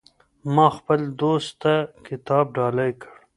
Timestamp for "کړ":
3.01-3.09